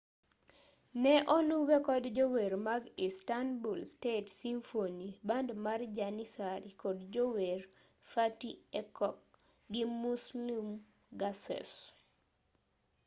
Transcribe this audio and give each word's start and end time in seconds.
ne 1.03 1.13
oluwe 1.37 1.75
kod 1.87 2.03
jower 2.17 2.51
mag 2.67 2.83
istanbul 3.07 3.79
state 3.93 4.29
symphony 4.41 5.07
band 5.27 5.47
mar 5.65 5.81
janissary 5.97 6.69
kod 6.81 6.97
jower 7.13 7.59
fatih 8.11 8.57
erkoc 8.79 9.19
gi 9.73 9.83
muslum 10.01 10.67
gurses 11.19 11.71